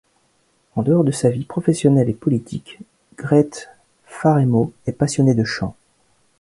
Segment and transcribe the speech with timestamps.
[0.75, 2.79] En dehors de sa vie professionnelle et politique,
[3.19, 3.69] Grete
[4.07, 5.75] Faremo est passionnée de chant.